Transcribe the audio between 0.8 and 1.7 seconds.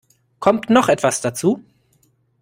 etwas dazu?